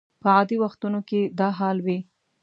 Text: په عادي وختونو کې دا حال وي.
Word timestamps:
په 0.21 0.27
عادي 0.35 0.57
وختونو 0.63 0.99
کې 1.09 1.21
دا 1.39 1.49
حال 1.59 1.77
وي. 1.85 1.99